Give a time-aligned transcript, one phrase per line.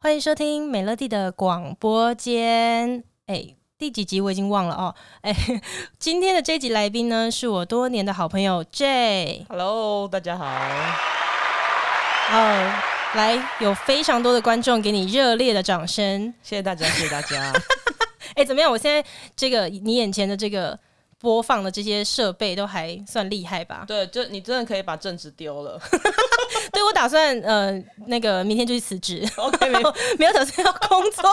[0.00, 3.04] 欢迎收听美乐蒂的广播间。
[3.26, 4.94] 哎，第几集我已经忘了哦。
[5.20, 5.32] 哎，
[5.98, 9.46] 今天的这集来宾呢，是我多年的好朋友 J。
[9.48, 10.44] Hello，大家好。
[12.32, 12.72] 哦，
[13.14, 17.52] 来，有非常多的观众给你热烈的掌声，谢谢大家，谢谢大家。
[18.34, 18.68] 哎，怎么样？
[18.70, 20.76] 我现在这个你眼前的这个。
[21.24, 23.86] 播放的这些设备都还算厉害吧？
[23.88, 25.80] 对，就你真的可以把正职丢了。
[26.70, 29.26] 对，我打算呃，那个明天就去辞职。
[29.36, 31.24] OK， 没有没有打算要工作，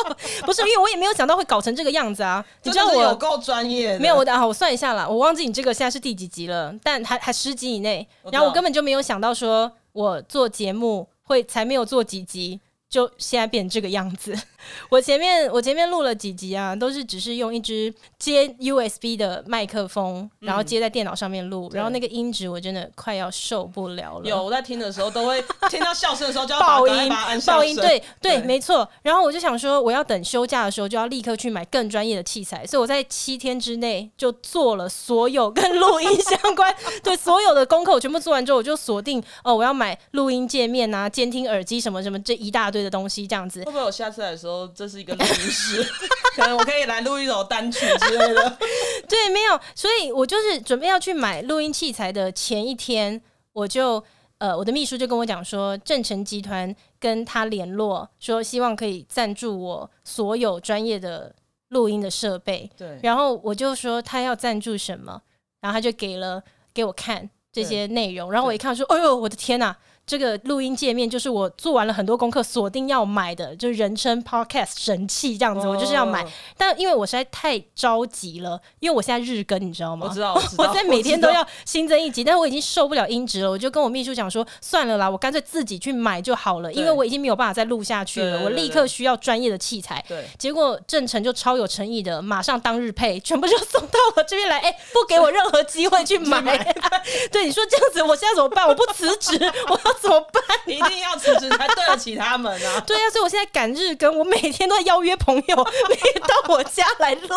[0.46, 2.44] 不是因为我也没有想到会搞成这个样子啊！
[2.64, 4.00] 你知道我有够专业。
[4.00, 8.08] 没有我啊，我算一下啦，我忘记你这个现在是第几集了，但还还十集以内。
[8.32, 12.62] 然后我根本就没有想到说我做节目会才没有做几集。
[12.90, 14.38] 就现在变成这个样子。
[14.90, 24.26] 我前面我前面录了几集啊，都是只是用一支接 USB 的麦克风，然后接在电脑上面录，嗯，然后那个音质我真的快要受不了了。
[24.28, 27.10] 有我在听的时候都会 听到笑声的时候就要爆音，
[27.46, 28.88] 爆音，对对，对，没错。
[29.04, 42.82] 然后我就想说，我要等休假的时候就要立刻去买更专业的器材，所以我在七天之内就做了所有跟录音相关 对所有的功课，我全部做完之后，我就锁定哦，我要买录音界面啊、监听耳机什么什么这一大堆。
[42.82, 45.84] 的东西这样子，会不会我下次来的时候，这是一个录音室？
[46.36, 48.58] 可能我可以来录一首单曲之类的。
[49.08, 53.22] 对，没有，所以我就是准备要去买录音器材的前一天，
[53.54, 54.04] 我就
[54.38, 61.36] 呃，我的秘书就跟我讲说，正成集团跟他联络，说希望可以赞助我所有专业的
[61.70, 62.70] 录音的设备。
[62.78, 65.22] 对，然后我就说他要赞助什么，
[65.60, 66.42] 然后他就给了
[66.74, 69.76] 给我看这些内容，然后我一看说，哎呦，我的天呐！
[70.06, 76.26] 这个录音界面就是我做完了很多功课，锁定要买的，就是人称 Podcast 神器这样子，哦，我就是要买。
[76.58, 80.08] 但因为我实在太着急了，因为我现在日更，你知道吗？
[80.10, 90.04] 我知道，我知道， 我在每天都要新增一集，但是我已经受不了音质了，我就跟我秘书讲说，算了啦，我干脆自己去买就好了，因为我已经没有办法再录下去了，我立刻需要专业的器材。
[90.10, 96.42] 对，结果郑成就超有诚意的，马上当日配，全部就送到我这边来， 哎，不给我任何机会去买。
[97.32, 98.68] 对，你说这样子，我现在怎么办？
[98.68, 99.38] 我不辞职，
[99.70, 100.44] 我要怎么办？
[100.66, 102.80] 你一定要辞职才对得起他们啊！
[102.86, 105.56] 对啊，所以我现在赶日更，我每天都在邀约朋友，
[106.28, 107.28] 到我家来录。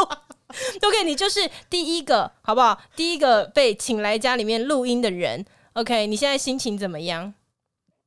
[0.82, 2.80] OK，你就是第一个，好不好？
[2.94, 5.44] 第一个被请来家里面录音的人。
[5.72, 7.34] OK，你现在心情怎么样？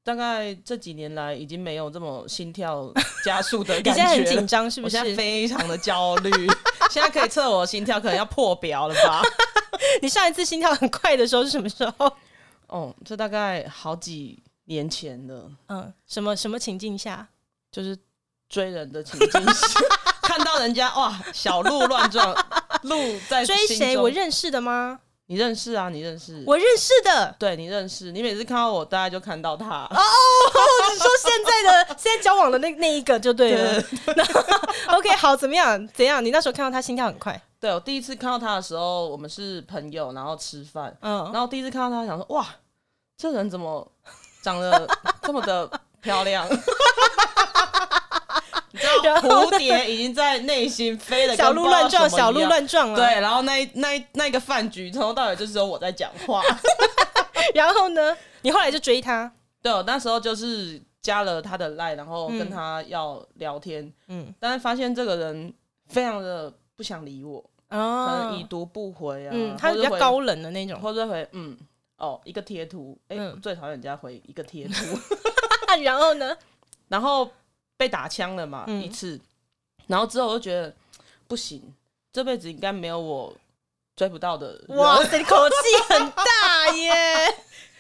[0.04, 2.90] 大概这几年来已经没有这么心跳
[3.26, 3.92] 加速的感觉。
[3.92, 4.98] 你现在很紧张是不是？
[4.98, 6.32] 我现在非常的焦虑。
[6.90, 9.22] 现在可以测我心跳，可能要破表了吧？
[10.02, 12.10] 你上一次心跳很快的时候是什么时候？
[12.68, 14.42] 哦，这大概好几。
[14.70, 17.26] 年前的，嗯，什么什么情境下，
[17.72, 17.98] 就是
[18.50, 19.80] 追人的情境下，
[20.22, 22.36] 看到人家哇，小鹿乱撞，
[22.84, 22.98] 鹿
[23.30, 23.98] 在追谁？
[23.98, 25.00] 我认识的吗？
[25.28, 25.88] 你认识啊？
[25.88, 26.44] 你认识？
[26.46, 28.12] 我认识的，对你认识。
[28.12, 29.86] 你每次看到我，大概就看到他。
[29.86, 29.98] 哦，
[30.92, 33.82] 你说现在的 现在交往的那那一个就对了。
[33.82, 34.26] 对
[34.88, 35.88] OK，好，怎么样？
[35.94, 36.22] 怎样？
[36.24, 37.42] 你那时候看到他心跳很快？
[37.60, 42.46] 对，我第一次看到他的时候，我们是朋友，然后吃饭，嗯，然后第一次看到他，想说哇，
[43.18, 43.92] 这人怎么？
[44.44, 44.88] 长得
[45.24, 45.70] 这么的
[46.00, 46.48] 漂亮，
[48.72, 52.96] 你知道蝴蝶已经在内心飞了，小鹿乱撞，小鹿乱撞了。
[52.96, 56.42] 对，然后那那那个饭局从头到尾就只有我在讲话。
[57.54, 59.30] 然后呢，你后来就追他？
[59.62, 63.92] 对，我那时候就是加了他的 line，然后跟他要聊天。
[64.08, 65.54] 嗯，但是发现这个人
[65.88, 69.32] 非常的不想理我，哦、可能已读不回啊。
[69.34, 71.58] 嗯，他是比较高冷的那种，或者回嗯。
[71.98, 74.74] 哦，一个贴图，哎、欸嗯，最讨厌人家回一个贴图，
[75.82, 76.38] 然后呢，
[76.90, 77.28] 然后
[77.76, 79.20] 被打枪了嘛、嗯、一次，
[79.88, 80.72] 然后之后我就觉得
[81.28, 81.74] 不行，
[82.14, 83.36] 这辈子应该没有我
[83.96, 84.78] 追不到的人。
[84.78, 85.56] 哇，这口气
[85.96, 86.94] 很大耶，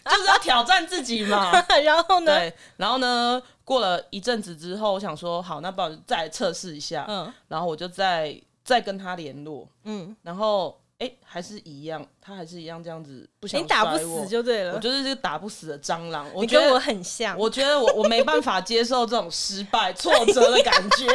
[0.04, 1.52] 就是要挑战自己嘛。
[1.84, 10.80] 然后呢，对，然后呢，过了一阵子之后，我想说，好，那不然再来测试一下，嗯，然后我就再再跟他联络，嗯，然后。
[11.00, 13.62] 哎、欸，还是一样，他还是一样这样子，不想。
[13.62, 14.74] 你打不死就对了。
[14.74, 16.28] 我就是这个打不死的蟑螂。
[16.34, 17.38] 我觉得我很像。
[17.38, 21.06] 我觉得我我没办法接受这种失败、挫折的感觉。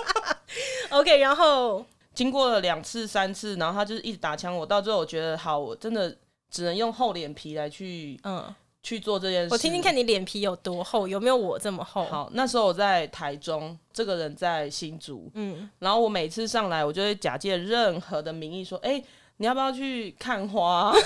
[0.88, 1.84] OK，然后
[2.14, 6.16] 经过了两次、三次，然后他就是一直打枪我，到最后我觉得好，我真的
[6.50, 8.42] 只能用厚脸皮来去嗯。
[8.84, 12.04] 去做这件事，我听听看你脸皮有多厚，有没有我这么厚？
[12.04, 19.04] 好，那时候我在台中，这个人在新竹，嗯，然后我每次上来，我就会假借任何的名义说，哎、欸，
[19.38, 20.94] 你要不要去看花？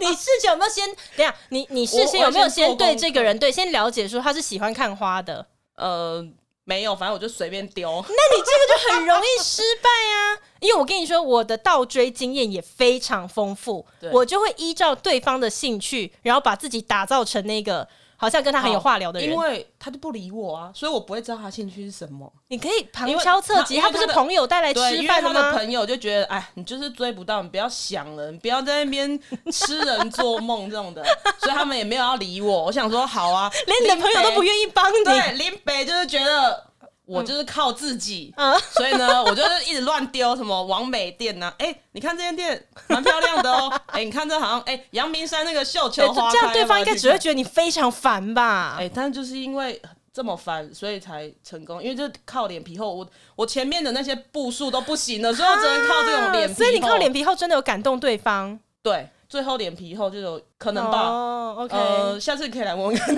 [0.00, 0.84] 你事前有没有先
[1.16, 1.34] 等下？
[1.50, 5.46] 你你事先有没有先对这个人对先了解说他是喜欢看花的？
[5.76, 6.26] 呃，
[6.66, 7.88] 没有，反正我就随便丢。
[8.06, 10.38] 那你这个就很容易失败啊！
[10.60, 17.88] 因为我跟你说，我的倒追经验也非常丰富，我就会依照对方的兴趣，然后把自己打造成那个。
[18.16, 22.32] 好像跟他很有话聊的人，因为他就不理我啊，所以我不会知道他兴趣是什么。
[22.48, 25.34] 你可以旁敲侧击，他不是朋友带来吃饭的吗？
[25.34, 29.20] 他的朋友就觉得，哎，你就是追不到，你不要想了，你不要在那边
[29.52, 31.04] 痴人做梦这种的，
[31.38, 32.64] 所以他们也没有要理我。
[32.64, 35.04] 我想说，好啊，连你的朋友都不愿意帮你。
[35.04, 36.66] 对，林北就是觉得。
[37.06, 41.54] 我就是靠自己，嗯、所以呢，我就是一直乱丢什么王美店呐、啊。
[41.58, 43.70] 哎、欸，你看这间店蛮漂亮的哦。
[43.86, 48.74] 哎、欸，你看这好像哎，阳、欸、明山那个绣球花，这样对方应该只会觉得你非常烦吧？
[48.78, 49.80] 哎、欸，但是就是因为
[50.12, 51.82] 这么烦，所以才成功。
[51.82, 53.06] 因为就靠脸皮厚，我
[53.36, 56.58] 我前面的那些步数都不行了，所以我只能靠这种脸皮厚。
[56.58, 58.58] 所以你靠脸皮厚真的有感动对方？
[58.82, 61.02] 对，最后脸皮厚就有可能吧。
[61.02, 63.14] 哦，OK，呃，下次可以来问问看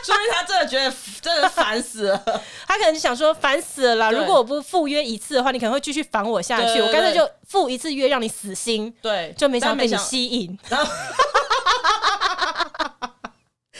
[0.00, 0.14] 他。
[0.14, 2.18] 所以他真的觉得真的烦死了，
[2.66, 4.10] 他可能想说烦死了啦。
[4.10, 6.80] 如果我不赴约一次的话，你可能会继续烦我下去。
[6.80, 8.94] 我干脆就赴一次约，让你死心。
[9.02, 10.58] 对，就没想到被你吸引。
[10.68, 10.92] 然 后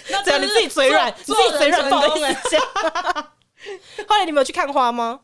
[0.09, 2.61] 那这样你自己嘴软，你自己嘴软，不好意思讲。
[4.09, 5.21] 后来你们有去看花吗？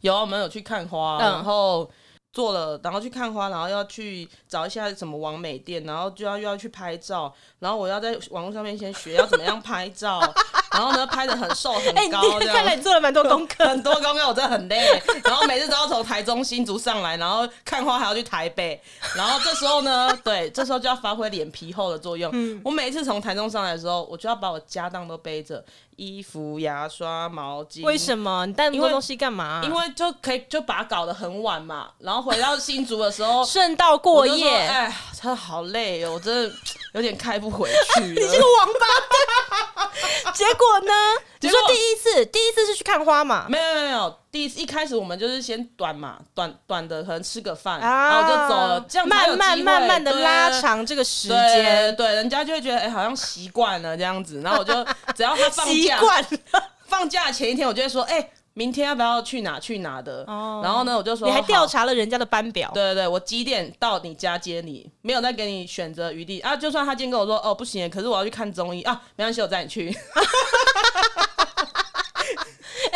[0.00, 1.90] 有，我们有去看花，嗯、然后。
[2.32, 10.20] 做了，然后去看花，然后要去找一下什么网美店，然后就要又要去拍照，然后我要在网络上面先学要怎么样拍照，
[10.72, 12.56] 然后呢拍的很瘦很高，这样。
[12.56, 15.02] 看来你做了蛮多功课，很多功课，我真的很累。
[15.24, 18.80] 然后每次都要从台中新竹上来，然后看花还要去台北，
[19.16, 22.30] 然后这时候呢，对，这时候就要发挥脸皮厚的作用。
[22.32, 25.64] 嗯、我每一次从台中上来的时候，我就要把我家当都背着。
[26.00, 29.62] 衣服、牙刷、毛巾，为什么你带那么多东西干嘛、啊？
[29.62, 34.48] 因为就可以就把它搞得很晚嘛，然后回到新竹的时候顺道过夜。
[34.50, 36.56] 哎，真的好累哦，我真的
[36.94, 38.06] 有点开不回去了。
[38.08, 39.84] 你这个王八
[40.24, 40.32] 蛋！
[40.32, 40.92] 结果呢？
[41.40, 43.46] 你说第一次，第一次是去看花嘛？
[43.48, 54.72] 没有没有没有，第一次一开始我们就是先短嘛，短短的可能吃个饭，然后就走了，这样慢慢慢慢的拉长这个时间，对，人家就会觉得哎，好像习惯了这样子，然后我就
[55.16, 56.26] 只要他放假，习惯
[56.86, 58.30] 放假前一天，我就会说哎。
[58.52, 60.24] 明天要不要去哪去哪的？
[60.26, 62.68] 哦，然后呢，我就说你还调查了人家的班表。
[62.74, 64.90] 对对对，我几点到你家接你？
[65.02, 66.54] 没有再给你选择余地啊！
[66.56, 69.88] 就算他今天跟我说哦不行，可是我要去看综艺啊，没关系，我带你去。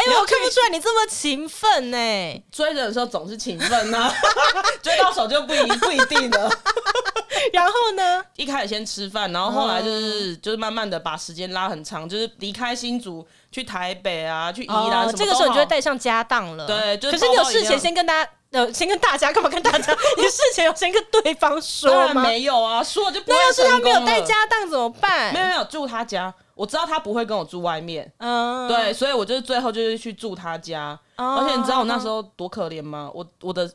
[0.06, 2.42] 哎，我看不出来你这么勤奋呢。
[2.52, 4.12] 追人的时候总是勤奋呐，
[4.82, 6.50] 追到手就不一不一定了。
[7.52, 13.26] 然后呢，一开始先吃饭，然后后来就是就是慢慢的把时间拉很长，就是离开新竹。
[13.52, 16.66] 去台北啊，去宜兰，这个时候你就会带上家当了。
[16.66, 19.48] 对，可是你有事前先跟大家，呃，先跟大家干嘛？
[19.48, 22.22] 跟大家， 你事前有先跟对方说吗？
[22.22, 23.36] 没有啊，说了就不会。
[23.36, 25.32] 那要是他没有带家当怎么办？
[25.32, 28.10] 没有没有，住他家，我知道他不会跟我住外面。
[28.18, 30.98] 嗯，对，所以我就是最后就是去住他家。
[31.16, 33.10] 而且你知道我那时候多可怜吗？
[33.14, 33.70] 我我的。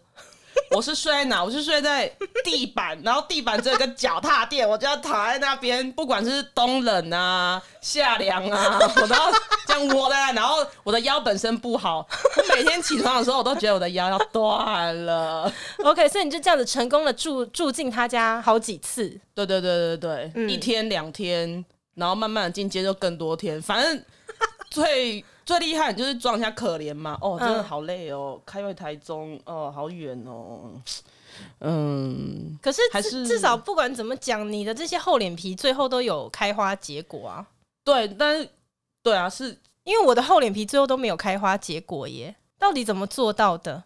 [0.71, 1.43] 我是睡在哪？
[1.43, 2.11] 我是睡在
[2.43, 9.31] 地板，然后地板只有个脚踏垫，我就要躺在那边，不管是冬冷啊、 夏凉啊，我都要
[9.65, 10.33] 这样窝在那。
[10.33, 12.05] 然后我的腰本身不好，
[12.35, 15.51] 我每天起床的时候，我都觉得我的腰要断了。
[15.83, 19.07] OK，所以你就这样子成功的住住进他家好几次。
[19.33, 21.63] 对对对对对，嗯、一天两天，
[21.99, 24.03] 然后慢慢的进阶就更多天，反正
[24.71, 25.23] 最。
[25.45, 30.79] 最厉害就是装一下可怜嘛，哦，真的好累哦，嗯、开回台中哦，好远哦，
[31.61, 37.47] 嗯，可是还是至少不管怎么讲，你的这些厚脸皮最后都有开花结果啊。
[37.83, 38.47] 对，但是
[39.01, 43.83] 对啊，是因为我的厚脸皮最后都没有开花结果耶，到底怎么做到的？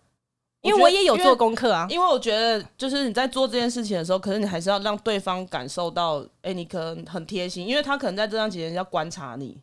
[0.63, 9.58] 因为我也有做功课啊因，因为我觉得就是你在做这件事情的时候，可是你还是要让对方感受到，哎、欸，你可能很贴心，因为他可能在这段时间要观察你。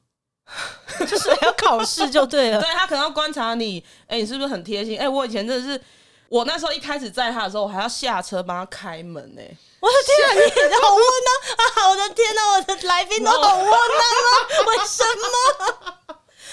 [1.07, 4.99] 就是要考试就对了， 对，他可能要观察你，哎、欸，你是不是很贴心？
[4.99, 5.81] 哎、欸，我以前真的是，
[6.29, 9.57] 我那时候一开始载他的时候，我还要下车帮他开门呢、欸。
[9.81, 11.89] 我的天啊，你也好窝囊啊！
[11.89, 14.35] 我的天哪，我的来宾都好窝囊啊！
[14.67, 15.95] 为什么？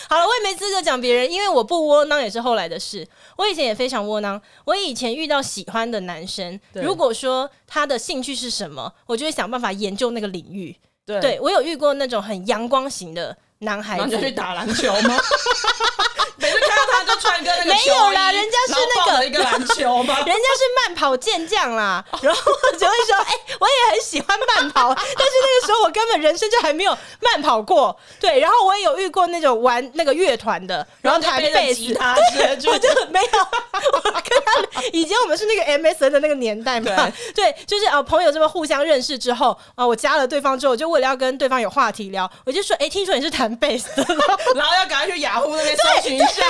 [0.09, 3.07] 好了，我也没资格讲别人，因为我不窝囊也是后来的事。
[3.37, 10.75] 我以前也非常窝囊，我以前遇到喜欢的男生，如果说他的兴趣是什么，我就会想办法研究那个领域。
[11.05, 13.37] 对，对我有遇过那种很阳光型的。
[13.59, 15.19] 男孩子就去打篮球吗？
[16.39, 20.15] 每次看到他就穿一个那个没有啦，人家是那个一个篮球吗？
[20.23, 22.03] 人家是慢跑健将啦。
[22.21, 27.97] 然后我就会说，哎、欸，我也很喜欢慢跑，但是那个时候我根本人生就还没有慢跑过。
[28.19, 33.47] 对，然后我也有遇过那种玩那个乐团的，然后弹贝斯，他对，我就没有。
[33.93, 44.15] 我跟他以前我们是那个 MSN 的那个年代嘛，对，对，就是啊，朋友这么互相认识之后啊，我加了对方之后，就为了要跟对方有话题聊，我就说，哎、欸，听说你是弹贝斯的，
[44.55, 46.43] 然后要赶快去雅虎那边搜寻一下，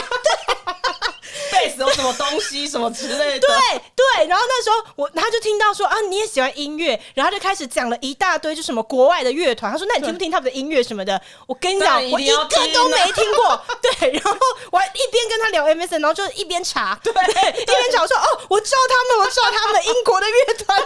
[1.51, 11.19] 贝斯有什么东西什么之类的，对对，然后那时候我他就听到说啊，你也喜欢音乐，然后就开始讲了一大堆，就什么国外的乐团，他说，那你听不听他们的音乐什么的？
[11.47, 14.37] 我跟你讲，我一个都没听过，对，然后
[14.71, 17.11] 我还一边跟他聊 MSN，然后就一边查，对，
[17.61, 20.83] 一边查说哦，我知道他们，我知道他们英国的乐团。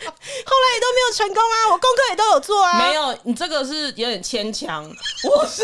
[0.06, 2.78] 后来也都没有成功啊，我功课也都有做啊。
[2.78, 4.84] 没有，你这个是有点牵强。
[5.24, 5.62] 我是，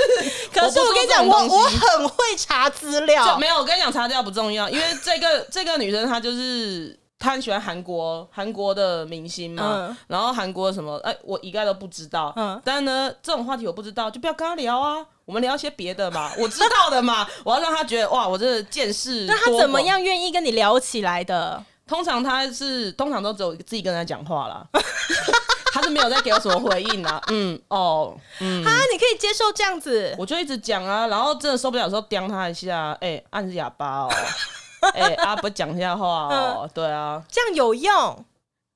[0.52, 3.38] 可是我跟你讲，我我很会查资料。
[3.38, 12.32] 没有，我跟你讲，查资料不重要，因为这个这个女生她就是她很喜欢韩国韩国的明星嘛，嗯、然后韩国什么哎，我一概都不知道。
[12.36, 15.04] 嗯，但呢，这种话题我不知道，就不要跟她聊啊。
[15.24, 19.24] 我们聊一些别的嘛， 我知道的嘛，我要让她觉得哇，我这见识。
[19.24, 21.64] 那她怎么样愿意跟你聊起来的？
[21.86, 24.66] 通常他是通常都只有自己跟他讲话啦，
[25.72, 27.22] 他是没有在给我什么回应啊。
[27.30, 30.14] 嗯哦，嗯，哈，你可以接受这样子？
[30.18, 34.10] 我就一直讲啊，然后真的受不了的时候刁他一下，哎、欸，按哑巴哦，
[34.94, 38.24] 哎、欸，阿伯讲一下话哦，嗯、对啊，这样有用？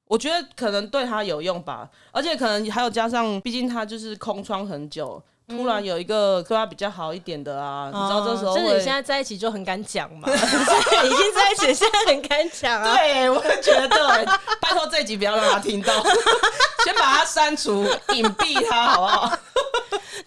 [0.06, 5.22] 我觉得可能对他有用吧，而且可能还有加上，毕竟他就是空窗很久。
[5.50, 12.96] 突然有一个对他比较好一点的啊，嗯、你知道这时候，就是你现在在一起就很敢讲嘛， 已经在一起，现在很敢讲啊。
[12.96, 14.24] 对，我觉得对，
[14.60, 15.92] 拜托这一集不要让他听到，
[16.84, 19.38] 先把他删除，隐蔽他，好不好？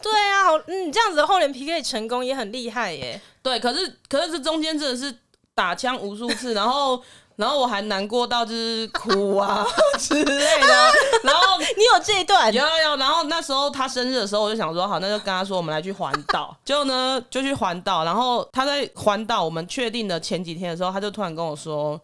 [0.01, 3.20] 对啊，嗯，这样子的厚脸皮可以成功也很厉害耶。
[3.42, 5.15] 对，可是可是这中间真的是
[5.56, 7.01] 打枪无数次，然后。
[7.35, 9.65] 然后我还难过到就是哭啊
[9.97, 10.25] 之类
[10.61, 10.91] 的，
[11.23, 12.53] 然后 你有这一段？
[12.53, 12.95] 有有有。
[12.97, 16.55] 然后那时候他生日的时候，我就想说好，那就跟他说我们来去环岛。
[16.63, 18.03] 结果呢，就去环岛。
[18.03, 21.99] 然后他在环岛，我们确定的前几天的时候，他就突然跟我说：“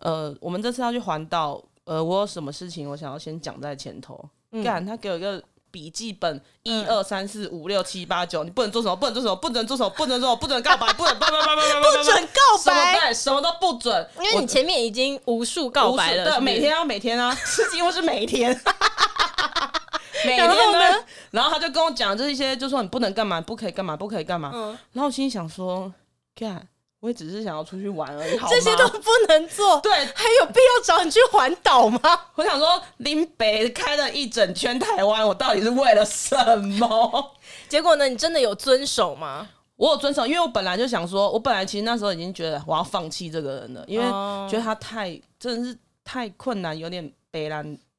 [0.00, 4.18] 呃，我们这次要去环岛，呃，我有什么事情我想要先讲在前头。
[4.52, 5.42] 嗯”干，他给我一个。
[5.70, 8.96] 笔记本一二三四五六七八九，你不能做什么？
[8.96, 9.36] 不能做什么？
[9.36, 9.90] 不能做什么？
[9.90, 18.50] 不能做，不能告白，不能，不能，不能，不准告白， 对，什么都不准，因为你前面已经无数告白了，对，每天要每天啊， 是几乎是每天，
[20.24, 24.50] 每天呢，然后他就跟我讲这一些，就说你不能干嘛，不可以干嘛，不可以干嘛，
[24.92, 25.92] 然后我心里想说，
[26.34, 26.66] 干。
[27.00, 28.52] 我也只是想要出去玩而已，好吗？
[28.52, 32.00] 这些都不能做， 对，还有必要找你去环岛吗？
[32.36, 36.36] 我想说，林北开了一整圈台湾，我到底是为了什
[36.78, 37.32] 么？
[37.68, 38.08] 结果呢？
[38.08, 39.48] 你真的有遵守吗？
[39.76, 44.04] 我有遵守，因为我本来就想说，我本来其实那时候已经觉得我要放弃这个人了，因为
[44.46, 47.48] 觉得他太真的是太困难，有点悲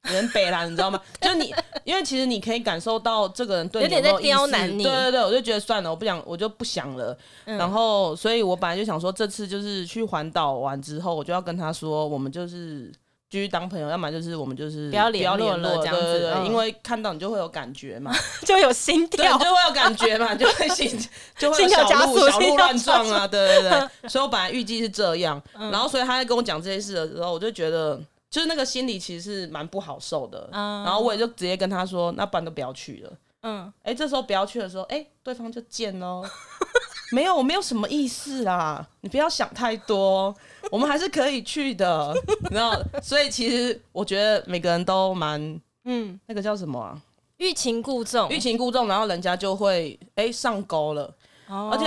[0.04, 0.16] 凉。
[0.16, 1.00] 人北啦，你知道吗？
[1.22, 1.54] 就你，
[1.84, 4.84] 因为其实你可以感受到这个人对你有，点在刁难你。
[4.84, 7.18] 对对对，我就觉得算了，我不想，我就不想了。
[7.46, 12.92] 嗯、然后，所以我本来就想说，这次就是去环岛完之后，我就要跟他说，我们就是
[13.30, 16.02] 继续当朋友，要么就是我们就是不要联络了这样子。
[16.02, 18.12] 对对对，嗯、因为看到你就会有感觉嘛，
[18.46, 21.00] 就有心跳，就会有感觉嘛， 就会心
[21.38, 24.10] 就会有小鹿小鹿乱撞啊，对对对。
[24.10, 28.02] 所以我本来预计是这样，嗯、然后所以他在跟我讲这些事的时候，我就觉得。
[28.32, 33.14] 就是那个心里其实是蛮不好受的，嗯、然后我也就直接跟他说，那不然都不要去了。
[33.42, 36.24] 嗯，哎、欸，这时候不要去的时候，哎、欸，对方就贱喽。
[37.12, 40.34] 没有，我没有什么意思啦，你不要想太多，
[40.72, 42.16] 我们还是可以去的。
[42.50, 46.98] 然后，所以其实我觉得每个人都蛮，嗯，那个叫什么啊？
[47.36, 51.14] 欲擒故纵，欲擒故纵，然后人家就会哎、欸、上钩了。
[51.52, 51.86] 而且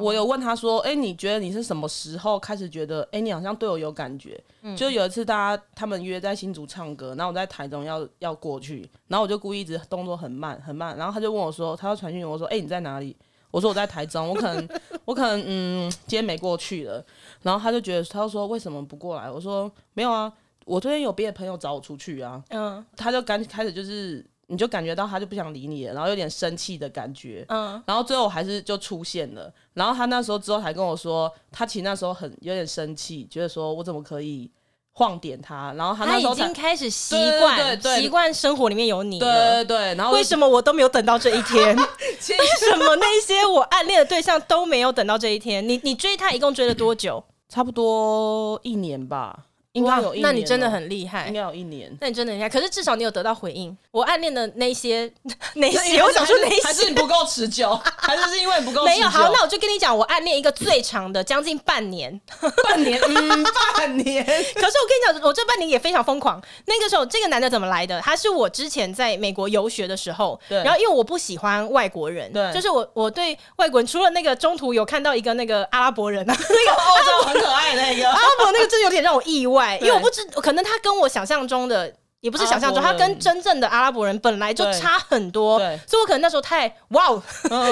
[0.00, 13.16] 我有问他说：“哎、欸，你觉得你是什么时候开始觉得，哎、欸，你好像对我有感觉？”嗯、就有一次，大家他们约在新竹唱歌，然后我在台中要要过去，然后我就故意一直动作很慢很慢，然后他就问我说：“他要传讯我说，哎、欸，你在哪里？”
[13.50, 14.68] 我说：“我在台中，我可能
[15.04, 17.04] 我可能嗯，今天没过去了。”
[17.42, 20.32] 然后他就觉得，他就说：“为什么不过来？”我说：“没有啊，
[20.64, 24.24] 我昨天有别的朋友找我出去啊。”嗯，他就赶紧开始就是。
[24.52, 29.50] 你就感觉到他就不想理你了，然后有点生气的感觉，嗯，然后最后还是就出现了。
[29.72, 34.50] 然后他那时候之后还跟我说，他其实那时候很有点生气，觉得说我怎么可以
[34.92, 35.72] 晃点他？
[35.72, 39.94] 然后他那时候他已经开始习惯习惯生活里面有你了，对对对。
[39.94, 41.74] 然后为什么我都没有等到这一天？
[42.28, 45.66] 为什么那些我暗恋的对象都没有等到这一天？
[45.66, 47.24] 你你追他一共追了多久？
[47.48, 49.46] 差不多一年吧。
[49.72, 51.90] 应该有一年，那你真的很厉害，应该有一年。
[52.00, 53.74] 那你真的很厉害，可是至少你有得到回应。
[53.90, 55.10] 我暗恋的那些
[55.56, 58.84] 那些，我想说那些，还是你不够持久， 还是是因为不够？
[58.84, 62.20] 没有，好，那我就跟你讲，我暗恋一个最长的，将近半年，
[62.68, 63.44] 半年，嗯，
[63.76, 64.22] 半年。
[64.24, 66.42] 可是我跟你讲，我这半年也非常疯狂。
[66.66, 67.98] 那个时候，这个男的怎么来的？
[68.02, 79.61] 他是我之前在美国游学的时候，然后因为我不喜欢外国人，对，就是我我对外国人，除了那个中途有看到一个那个阿拉伯人啊，那个欧洲很可爱那个阿拉伯那个，真的有点让我意外。
[79.80, 87.08] 因为我不知，可能他跟我想象中的也不是想象中，他跟真正的阿拉伯人本来就差很多，所以我可能那时候太 哇，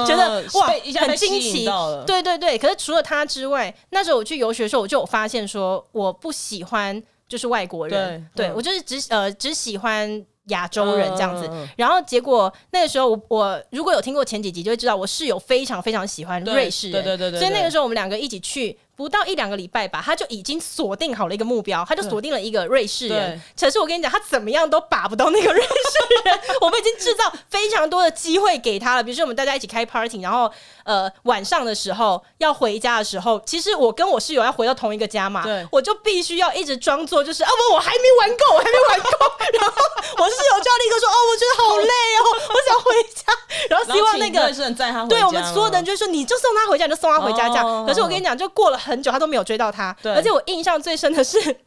[0.04, 0.66] 觉得哇
[1.00, 1.68] 很惊奇，
[2.04, 2.58] 对对对。
[2.58, 11.48] 可是除了他之外，那时候我去游学的时候，我就有发现说我不喜欢就是外国人，对我就是只呃只喜欢亚洲人这样子。
[11.76, 18.76] 然后结果那个时候我我如果有听过前几集，就会知道我室友非常非常喜欢瑞士人，对对对，所以那个时候我们两个一起去。
[19.00, 23.40] 不到一两个礼拜吧，他就已经锁定好了一个目标，他就锁定了一个瑞士人。
[23.58, 26.38] 可是我跟你讲，他怎么样都把不到那个瑞士人。
[26.60, 30.52] 我们已经制造非常多的机会给他了，比如说我们大家一起开 party，然后
[30.84, 39.10] 呃晚上的时候要回家的时候，其实我跟我室友要回到同一个家嘛，对，我就必须要一直装作就是啊不，我还没玩够，我还没玩够。
[39.54, 39.72] 然后
[40.18, 43.32] 我室友就要立刻说哦，我觉得好累哦，我想回家。
[43.70, 45.16] 然后希望那个瑞士人载他回家。
[45.16, 47.86] 对，我们所有的人就说你就送他回家，你就送他回家这样。
[47.86, 48.80] 可是我跟你讲，就过了。
[48.80, 51.38] 很久他都没有追到他，对而且我印象最深的是。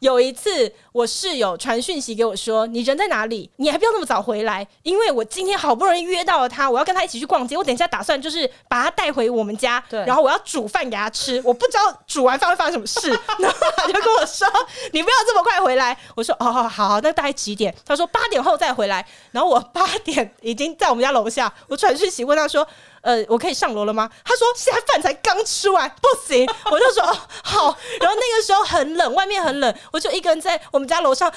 [0.00, 3.48] 有一次，我室友传讯息给我说：“你人在哪里？
[3.58, 7.56] 你还不要那么早回来，因为我今天好不容易约到了他，我要跟他一起去逛街。
[7.56, 11.40] 我等一下打算就是把他带回我们家，对然后我要煮饭给他吃。
[11.44, 14.48] 我不知道煮完饭会发生什么事，然后他就跟我说
[14.90, 22.66] ：‘你不要这么快回来。’我说：‘哦，好，好，那大概几点？’他说：‘八点后再回来。’然后我八点已经在我们家楼下，我传讯息问他说。”
[23.02, 24.08] 呃，我可以上楼了吗？
[24.24, 26.48] 他说现在饭才刚吃完，不行。
[26.70, 27.76] 我就说哦好。
[28.00, 31.32] 然后那个时候很冷，外面很冷，我就一个人在我们家楼上，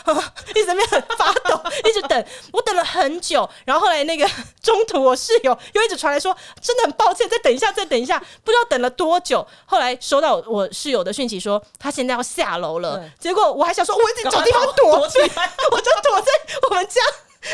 [0.49, 2.25] 一直在那边很发抖，一直等。
[2.53, 4.29] 我等了很久，然后后来那个
[4.61, 8.19] 中途我室友又一直传来说，真的很抱歉，再等一下，再等一下。
[8.43, 13.03] 不知道等了多久，后来收到我室友的讯息说他现在要下楼了。
[13.19, 16.31] 结果我还想说，我已经找地方躲起来，我就躲在
[16.69, 17.01] 我们家。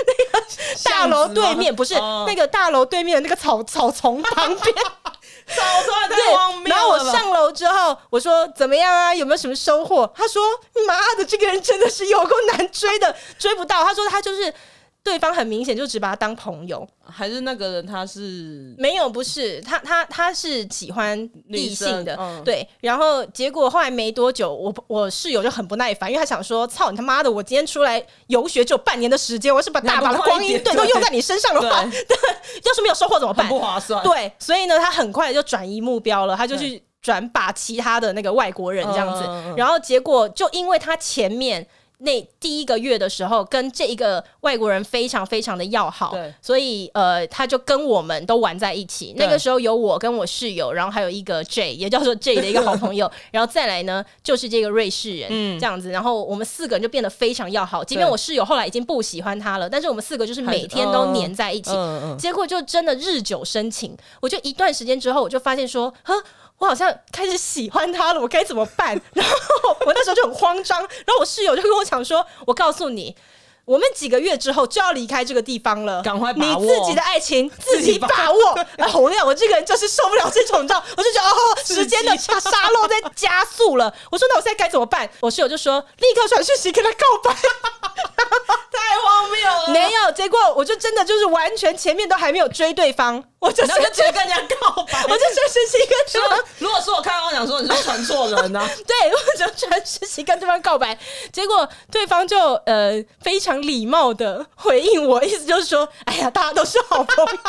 [0.08, 0.46] 那个
[0.84, 4.76] 大楼对面不是、哦、那个大楼对面的那个草草丛旁边，
[5.48, 6.70] 草丛太荒谬了。
[6.70, 9.14] 然后我上楼之后，我说怎么样啊？
[9.14, 10.12] 有没有什么收获？
[10.16, 10.42] 他说
[10.88, 14.54] ：“妈的，这个人真的是有够难追的，追不到。”他说他就是。
[15.04, 21.18] 对方很明显就只把他当朋友，还是那个人他是没有，不是他他他是喜欢
[21.50, 22.68] 异性的，嗯、对。
[22.82, 27.32] 然后结果后来没多久，我我室友就很不耐烦，因为他想说：“操你他妈的！
[27.32, 33.48] 我今天出来游学只有半年的时间，我是把大把的光阴对都用在你身上的话， 要是没有收获怎么办？
[33.48, 34.04] 不划算。
[34.04, 39.24] 对，所以呢，他很快就转移目标了，他就去转把其他的那个外国人这样子。
[39.26, 41.68] 嗯、然后结果就因为他前面。
[42.04, 49.14] 那第一个月的时候，跟这一个外国人非常非常的要好，所以呃，他就跟我们都玩在一起。
[49.18, 57.84] 那个时候有我跟我室友，然后还有一个 J，也叫做 J 的一个 好朋友，然后再来呢就是这个瑞士人，嗯、这样子，然后我们四个人就变得非常要好。
[57.84, 61.72] 即便我室友后来已经不喜欢他了，但是我们四个就是每天都黏在一起，
[62.18, 63.96] 结果就真的日久生情。
[64.20, 66.16] 我就一段时间之后，我就发现说，呵。
[66.62, 68.90] 我好像开始喜欢他了，我该怎么办？
[69.14, 69.36] 然后
[69.84, 73.16] 我那时候就很慌张，然后我室友就跟我讲说：“我告诉你，
[73.66, 78.54] 我们几个月之后就要离开这个地方了，赶快把握你自己的爱情， 自己把握。
[78.56, 83.94] 把”然后我跟你讲，我这个人就是受不了这种，你知道，我就觉得哦， 时间的沙沙漏在加速了。
[84.12, 87.36] 我说：“那我现在该怎么办？”我室友就说：“立刻传讯息跟他告白。
[88.72, 89.70] ”太荒谬了！
[89.70, 96.40] 没有结果，我就真的就是完全前面都还没有追对方，我就直接跟人家告白，我就传讯息跟对方。
[96.58, 98.70] 如果说我看到我想说你是传错人呢、啊？
[98.88, 100.98] 对，我就传讯息跟对方告白，
[101.32, 107.40] 结果对方就呃非常礼貌的回应我，意思就是说，哎呀，大家都是好朋友。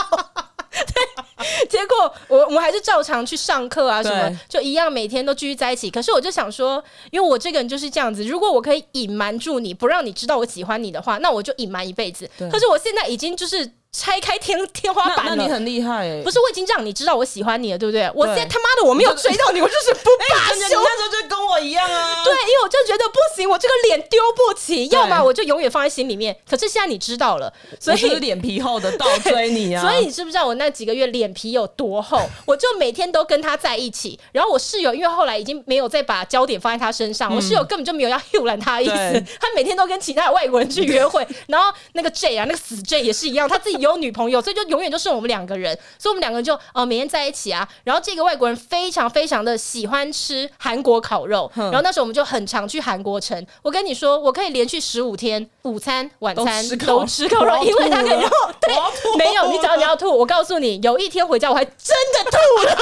[0.71, 5.91] 对，结果我我们还是照常去上课啊，什么就一样，每天都继续在一起。
[5.91, 12.31] 可是我就想说，因为我这个人就是这样子，如果我可以隐瞒住你，不让你知道我喜欢你的话，那我就隐瞒一辈子。
[12.51, 13.71] 可是我现在已经就是。
[13.95, 16.23] 拆开天天花板了，那你很厉害哎！
[16.23, 18.11] 不是，我已经让你知道我喜欢你了，对不对？
[18.15, 20.55] 我现在他妈的我没有追到你，我就是不罢休。
[20.55, 22.25] 你那时候就跟我一样啊！
[22.25, 26.35] 对，因为我就觉得不行，我这个脸丢不起，要么我就永远放在心里面。
[26.49, 29.83] 可是现在你知道了，所以脸皮厚的倒追你啊！
[29.85, 32.23] 所以你知不知道我那几个月脸皮有多厚？
[32.47, 34.19] 我就每天都跟他在一起。
[34.33, 39.25] 然后我室友因为后来已经没有再把焦点放在他身上，我室友根本就没有要诱拦他的意思。
[39.39, 41.27] 他每天都跟其他的外国人去约会。
[41.47, 44.63] 然后那个 J 啊，那个死 J 也是一样，他自己有女朋友，所以就。
[44.73, 47.69] 永远就剩我们两个人，所以我们两个人就呃每天在一起啊。
[47.85, 53.47] 然后这个外国人非常非常的喜欢吃韩国烤肉，然后那时候我们就很常去韩国城。
[53.61, 58.31] 我跟你说，我可以连续十五天午餐、晚餐都吃烤肉，因为他可以肉
[58.63, 58.75] 对，
[59.19, 62.75] 没有，你只要你要吐，我告诉你，有一天回家我还真的吐了，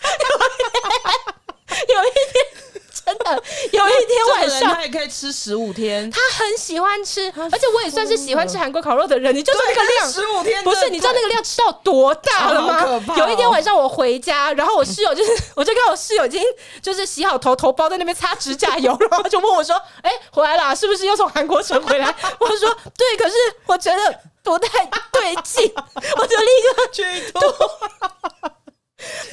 [1.76, 2.69] 有一天。
[3.04, 9.34] 真的，有一天晚上 他也可以吃十五天，他很喜欢吃，而且我也算是喜欢吃韩国烤肉的人。
[9.34, 10.88] 你就说那个量，十五天不是？
[10.90, 13.02] 你知道那个量吃到多大了吗？
[13.16, 16.42] 有一天晚上我回家，然后我室友就是，我就看我室友已经
[16.82, 20.74] 就是洗好头，头包在那边擦指甲油，然后就问我说：“哎，回来啦？
[20.74, 23.34] 是不是又从韩国城回来？” 我说：“对，可是
[23.66, 25.72] 我觉得不太对劲，
[26.16, 27.40] 我就立刻 去吐。”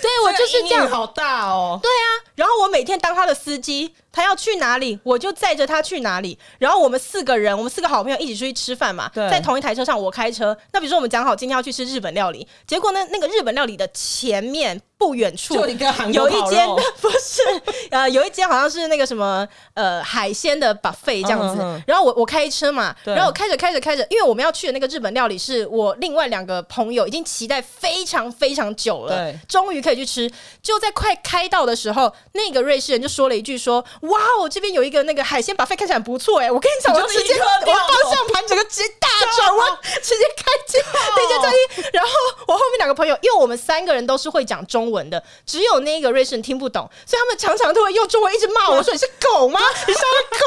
[0.01, 1.79] 对，我就是这样，好大哦。
[1.81, 3.93] 对啊，然后我每天当他的司机。
[4.17, 6.35] 他要去哪里，我就载着他去哪里。
[6.57, 10.57] 然后我们四个人，我们四个好朋友一起出去吃饭嘛，在同一台车上，我开车。
[10.73, 15.75] 那比如说我们讲好今天要去吃日本料理，结果呢，那个日本料理的前面不远处有一
[16.49, 16.67] 间，
[16.99, 17.41] 不是
[17.91, 21.83] 呃，有一间好像是那个什么呃海鲜的 buffet 这样子。
[21.85, 30.31] 然后我我开车嘛，然后我开着开着开着，因为我们要去的那个日本料理是我另外两个朋友已经期待非常非常久了，终于可以去吃。
[30.63, 33.85] 就在快开到的时候，那个瑞士人就说了一句说。
[34.07, 36.51] 哇哦，这边有一个那个海鲜 buffet 看起来很不错哎！
[36.51, 41.83] 我跟你讲，我直接我方向盘整个 直接大转弯，直接开进那间餐厅。
[41.93, 42.11] 然后
[42.47, 49.59] 我后面两个朋友，因为我们三个人都是会讲中文的，只有那个瑞士人听不懂，所以他们常常都会用中文一直骂我说：“你是狗吗？
[49.87, 49.99] 你是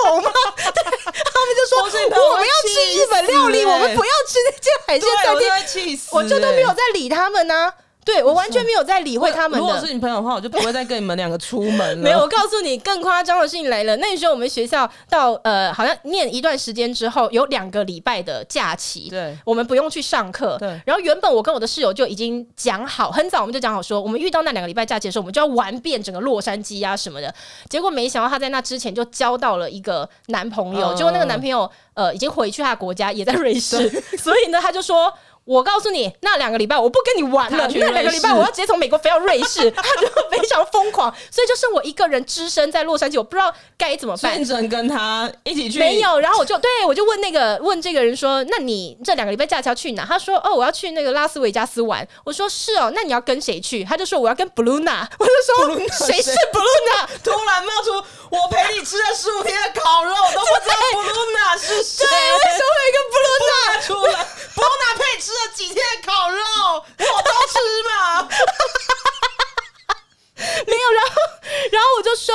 [0.05, 7.73] 狗吗？”对， 他们就说：“我们要吃日本料理，我们不要吃那间海鲜餐厅。”我就都没有在理他们呢。
[8.05, 9.59] 对，我完全没有在理会他们。
[9.61, 12.03] 如果是你朋友的话，我就不会再跟你们两个出门了。
[12.03, 13.97] 没有，我告诉你，更夸张的事情来了。
[13.99, 20.57] 那时候我们学校到呃，好像念一段时间之后，有两个礼拜的假期，对，我们不用去上课。
[20.59, 20.69] 对。
[20.87, 27.33] 然后原本我跟我的室友就已经讲好，很早我们就讲好说，我们遇到那两个礼拜假期的时候，我们就要玩遍整个洛杉矶啊什么的。
[27.69, 35.13] 结果没想到他在那之前就交到了一个男朋友，结果那个男朋友呃已经回去他的国家，也在瑞士， 所以呢他就说。
[35.51, 37.67] 我告诉你，那两个礼拜我不跟你玩了。
[37.75, 44.45] 那两个礼拜我要直接从美国飞到瑞士， 他就非常疯狂，所以就剩我一个人只身在洛杉矶，我不知道该怎么办。
[44.45, 45.81] 只能跟他一起去。
[45.81, 55.33] 没有，然后我就对我就问那个问这个人说：“那你这两个礼拜假期要去哪？”他说：“哦，我要去那个拉斯维加斯玩。”我说：“是哦，那你要跟谁去？”他就说：“我要跟 Bruna。”我就
[55.67, 62.07] 说：“谁是 Bruna？” 突然冒出我陪你吃了十五天的烤肉，我都不知道布鲁娜是谁。
[62.07, 66.43] 对，为什么有一个布鲁娜出来？Bruna 配吃了几天的烤肉，
[66.99, 68.29] 我都吃嘛。
[70.67, 71.13] 没有，然后，
[71.73, 72.35] 然后我就说。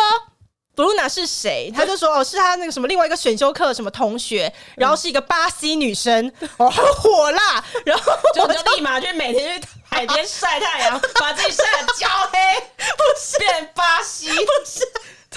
[0.75, 1.71] 布鲁娜是谁？
[1.73, 12.37] 他就说哦，是他那个什么另外一个选修课什么同学，然后是一个巴西女生，哦，很火辣，然后我就立马就每天去海边晒太阳，把自己晒得焦黑，
[12.97, 14.85] 不是变巴西，不是，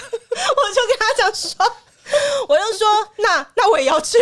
[0.55, 1.49] 我就跟他讲说，
[2.47, 4.17] 我就说那那我也要去。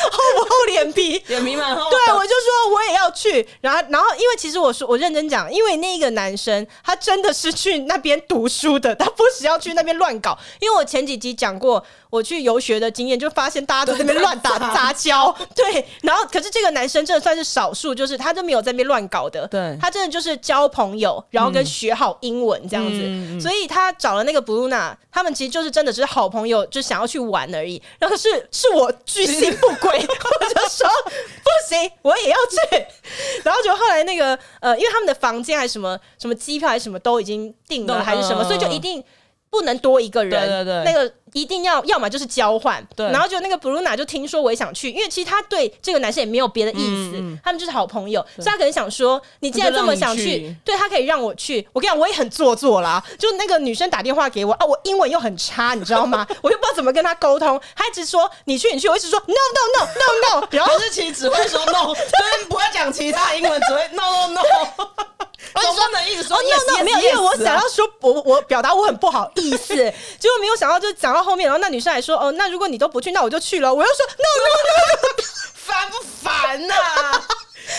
[0.00, 1.22] 厚不厚脸皮？
[1.26, 1.90] 脸皮蛮厚。
[1.90, 3.46] 对，我就说我也要去。
[3.60, 10.38] 然后，然后，因为其实我说我认真讲，因为那个男生他真的是去那边读书的，他不是要去那边乱搞。
[10.60, 11.84] 因为我前几集讲过。
[12.08, 15.84] 我去游学的经验，就发现大家都在那边乱打 杂交，对。
[16.02, 19.46] 然后，可是这个男生真的算是少数，就是他都没有在那边乱搞的。
[19.48, 23.00] 对，他真的就是交朋友，然后跟学好英文这样子。
[23.02, 27.82] 嗯、所以他找了那个 Bruna，他们其实就是真的只是好朋友，就想要去玩而已。
[27.98, 30.88] 然后是是我居心 不贵， 我就说
[31.42, 32.86] 不行，我也要去。
[33.44, 39.02] 然后就后来那个呃，因为他们的房间还是什么什么机票还是什么都已经定了，还是什么，所以就一定
[39.50, 40.30] 不能多一个人。
[40.30, 41.12] 对对对，那个。
[41.36, 51.68] 一定要，要么就是交换，对，然后就那个 Bruna 就听说我也想去，因为其实他对这个男生也没有别的意思，嗯、他们就是好朋友，所以他可能想说，你既然这么想去，去对他可以让我去。
[51.74, 56.26] 我跟你讲，我也很做作啦，就那个女生打电话给我啊，我英文又很差，你知道吗？
[56.40, 64.88] 我又不知道怎么跟他沟通，他一直说你去你去，我一直说 no no no no no，然后是其实只会说 no，所以不会讲其他英文，只会 no no no。
[65.54, 69.74] 我就说能一直说 yes, no no 没有，因为我想要说我我表达我很不好意思，
[70.18, 73.72] 结果没有想到就讲到后面，然后那女生还说哦，那如果你都不去，那我就去了。
[73.72, 75.22] 我又说 no no no，
[75.54, 76.74] 烦不烦呐？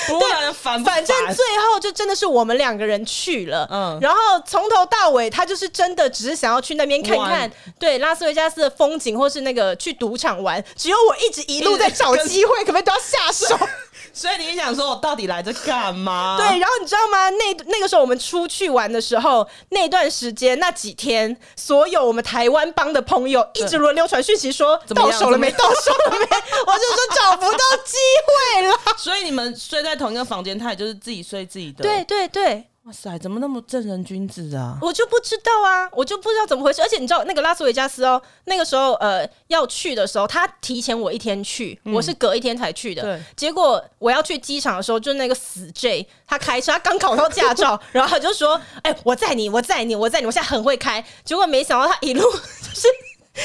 [0.07, 3.65] 不 对，烦，反正最后就真的是我们两个人去了。
[3.71, 7.49] 嗯，然后从头到尾，他就是真的只是想要去那边看看，
[7.79, 10.61] 对拉斯维加斯的风景，或是那个去赌场玩。
[10.75, 13.57] 只有我一直一路在找机会，可不可以都要下手？
[14.17, 16.37] 所以你想说，我到底来这干嘛？
[16.41, 17.29] 对，然后你知道吗？
[17.29, 25.51] 那那个时候我们出去玩的时候，那段时间那几天，所有我们台湾帮的朋友一直轮流传讯息说，到手了没？
[25.51, 26.17] 到手了没？
[26.65, 28.75] 我就说找不到机会了。
[28.97, 31.83] 所以你们睡在同一个房间，他也就是自己睡自己的。
[31.83, 32.65] 对对对。
[32.87, 34.77] 哇塞，怎么那么正人君子啊？
[34.81, 36.81] 我就不知道啊，我就不知道怎么回事。
[36.81, 43.01] 而且你知道那个拉斯维加斯哦，那个时候呃要去的时候，他提前我一天去，嗯、我是隔一天才去的。
[43.01, 52.87] 对，结果我要去机场的时候，就那个死 J，他开车，他刚考到驾照， 然后他就说：“哎、欸，我载你，我载你，我载你，我现在很会开。”结果没想到他一路 就是，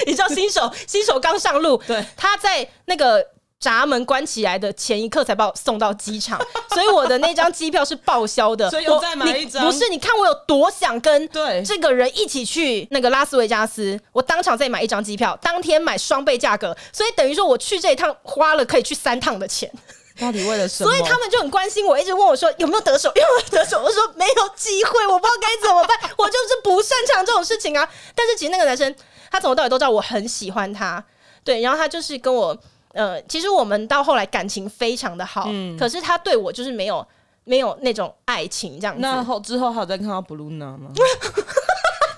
[0.06, 3.26] 你知道新手新手刚上路，对，他在那个。
[3.62, 6.36] 闸门关起来的前一刻才把我送到机场，
[6.74, 8.68] 所以我的那张机票是报销的。
[8.70, 9.64] 所以我再买一张。
[9.64, 19.70] 不是，你看我有多想跟对这个人一起去那个拉斯维加斯，我当场再买一张机票，当天买双倍价格，所以等于说我去这一趟花了可以去三趟的钱。
[20.18, 20.90] 到底为了什么？
[20.90, 23.80] 所以他们就很关心我，一直问我说 有没有得手，有没有得手。
[23.80, 27.88] 我说没有机会，我不知道该怎么办，我就是不擅长这种事情啊。
[28.16, 28.92] 但是其实那个男生，
[29.30, 31.04] 他从头到尾都知道我很喜欢他，
[31.44, 32.58] 对，然后他就是跟我。
[32.92, 37.06] 呃，其实我们到后来感情非常的好，嗯，可是他对我就是没有
[37.44, 39.00] 没有那种爱情这样子。
[39.00, 40.90] 那后之后还有再看到布鲁娜吗？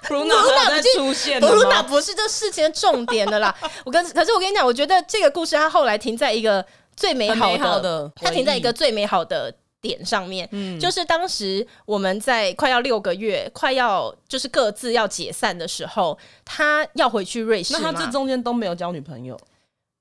[0.06, 0.34] 布鲁娜
[0.68, 3.54] 在出现布鲁娜不是这事情的重点的啦。
[3.87, 19.38] 我跟可是我跟你讲，我觉得这个故事它后来停在一个最美好的，好的它停在一个最美好的点上面，嗯，就是当时我们在快要六个月，快要就是各自要解散的时候，他要回去瑞士，那他这中间都没有交女朋友，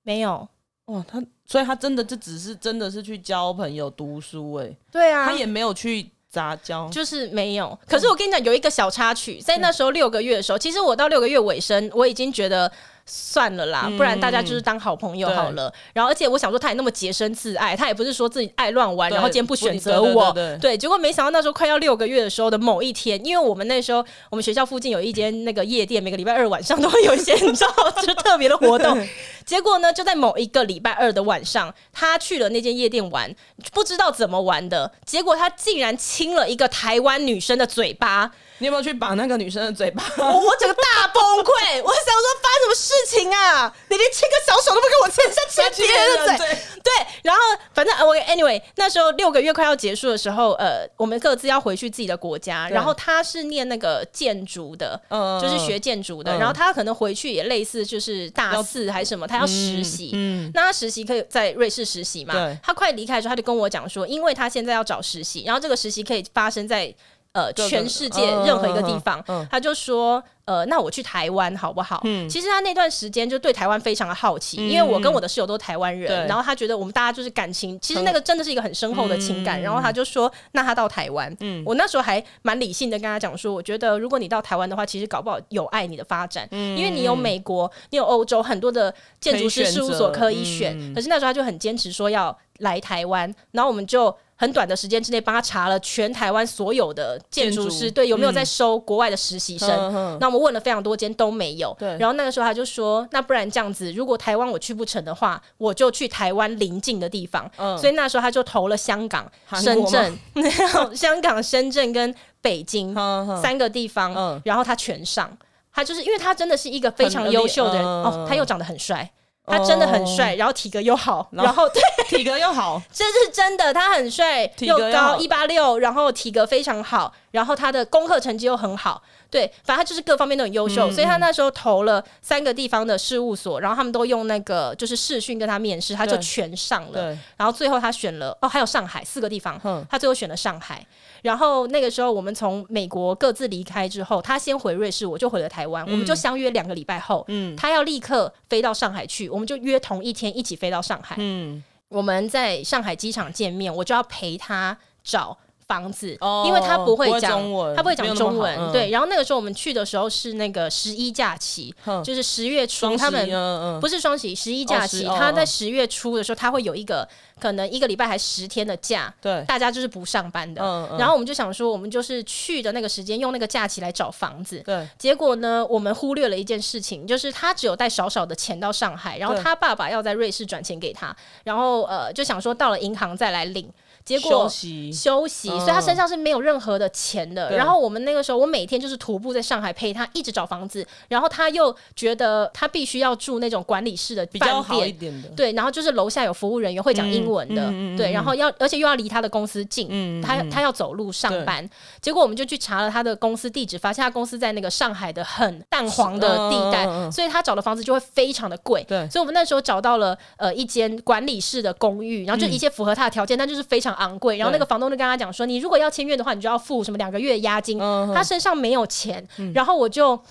[0.03, 0.45] 没有。
[0.85, 7.77] 哇，他所以他真的就只是真的是去交朋友、读书哎、欸，对啊，他也没有去杂交，就是没有。
[7.87, 12.71] 可是我跟你讲，有一个小插曲，在那时候六个月的时候，其实我到六个月尾声，我已经觉得。
[13.05, 15.67] 算了啦，不然大家就是当好朋友好了。
[15.67, 20.33] 嗯、然后，而且我想说，他也那么洁身自爱，他也不是说自己爱乱玩，然后今天不选择我。
[20.61, 29.05] 对，结果没想到那时候快要六个月的时候的某一天，因为我们那时候我们学校附近有一间那个夜店，每个礼拜二晚上都会有一些你知道就是特别的活动。
[29.45, 33.35] 结果呢，就在某一个礼拜二的晚上，他去了那间夜店玩，
[33.73, 38.31] 不知道怎么玩的，结果他竟然亲了一个台湾女生的嘴巴。
[38.63, 40.01] 你有没有去把那个女生的嘴巴？
[40.17, 41.83] 我我整个大崩溃！
[41.83, 43.75] 我想说发生什么事情啊？
[43.89, 46.47] 你连亲个小手都不给我牵，像亲别人的嘴。
[46.81, 46.91] 对，
[47.23, 47.41] 然后
[47.73, 52.69] 反正我 anyway 那时候六个月快要结束的时候，呃，我们各自要回去自己的国家。
[52.69, 54.97] 然后他是念那个建筑的，
[55.41, 56.37] 就是学建筑的。
[56.37, 60.11] 然后他可能回去也类似，就是大四还是什么，他要实习。
[60.13, 62.33] 嗯，那他实习可以在瑞士实习嘛？
[62.33, 62.57] 对。
[62.63, 66.95] 他快离开的时候，他就跟我讲说，因为他现在要找实习，然后这个实习可以发生在。
[67.33, 70.23] 呃，全世界任何一个地方，他就说。
[70.45, 72.01] 呃，那我去台湾好不好？
[72.03, 101.13] 嗯，其实他那段时间就对台湾非常的好奇，嗯、因为我跟我的室友都是台湾人，然后他觉得我们大家就是感情，其实那个真的是一个很深厚的情感，嗯、然后他就说，那他到台湾，嗯，我那时候还蛮理性的跟他讲说，我觉得如果你到台湾的话，其实搞不好有碍你的发展，嗯，因为你有美国，你有欧洲很多的建筑师事务所可以选，嗯、可是那时候他就很坚持说要来台湾，然后我们就很短的时间之内帮他查了全台湾所有的建筑师，对，有没有在收国外的实习生，嗯、那我们问了非常多间。
[101.13, 101.95] 都没有，对。
[101.99, 110.17] 然后那个时候他就说：“那不然这样子，如果台湾我去不成的话，我就去台湾邻近的地方。”嗯，所以那时候他就投了香港、深圳，
[110.97, 112.95] 香港、深圳跟北京
[113.39, 114.11] 三个地方。
[114.15, 115.29] 嗯，然后他全上，
[115.71, 119.07] 他就是因为他真的是一个非常优秀的人哦，他又长得很帅，
[119.45, 121.81] 他真的很帅，然后体格又好，然后对。
[122.07, 129.01] 体格又好， 这是真的，他很帅又高一八六，然后体格非常好，然后他的功课成绩又很好。
[129.29, 137.17] 对，反正他就是各方面都很优秀，嗯、所以他那时候投了三个地方的事务所，然后他们都用那个就是视讯跟他面试，他就全上了。
[137.35, 140.85] 然后最后他选了哦，还有上海四个地方，嗯、他最后选了上海。
[141.23, 151.15] 然后那个时候我们从美国各自离开之后，他先回瑞士，我就回了台湾，嗯、我们就相约两个礼拜后，嗯、他要立刻飞到上海去，我们就约同一天一起飞到上海。
[151.17, 155.35] 嗯、我们在上海机场见面，我就要陪他找。
[155.67, 158.89] 房子，因为他不会讲中文，他不会讲中文，对。
[158.89, 161.73] 然后那个时候我们去的时候是那个十一假期，
[162.03, 167.07] 就是十月初，他们不是双十一，十一假期，他在十月初的时候，他会有一个
[167.39, 170.61] 可能一个礼拜还十天的假，对，大家就是不上班的。
[170.97, 174.87] 然后我们就想说，我们就是去的那个时间用那个假期来找房子，对。
[174.97, 183.69] 结果呢，我们忽略了一件事情，就是他只有带少少的钱到上海，然后他爸爸要在瑞士转钱给他，然后呃就想说到了银行再来领。
[184.05, 187.55] 结果休息，休息，所以他身上是没有任何的钱的。
[187.55, 190.85] 然后我们那个时候，我每天就是徒步在上海陪他一直找房子。
[191.07, 201.69] 然后他又觉得他必须要住那种管理式的饭店，对，然后就是楼下有服务人员会讲英文的，对，然后要而且又要离他的公司近，他他要走路上班。
[202.01, 208.83] 结果我们就去查了他的公司地址，发现他公司在那个上海的很淡黄的地带，所以他找的房子就会非常的贵。
[208.83, 213.92] 对，所以我们那时候找到了呃一间管理式的公寓，然后就一切符合他的条件，但就是非常。
[213.93, 214.37] 常昂贵。
[214.37, 217.77] 然后那个房东就跟他讲说，你如果要签约的话，你就要付什么两个月押金。
[218.13, 220.21] 他身上没有钱，然后我就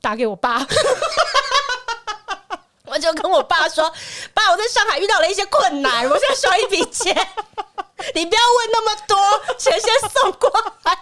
[0.00, 0.64] 打给我爸。
[2.88, 3.92] 我就跟我爸说
[4.32, 7.12] ：“爸，我在上海遇到了一些困难，我现在需要一笔钱，
[8.14, 9.16] 你不要问那么多，
[9.58, 10.50] 钱先送过
[10.84, 10.96] 来。”